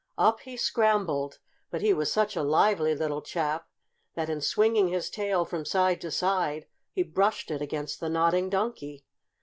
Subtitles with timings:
[0.17, 1.37] Up he scrambled,
[1.69, 3.67] but he was such a lively little chap
[4.15, 8.49] that in swinging his tail from side to side he brushed it against the Nodding
[8.49, 9.05] Donkey.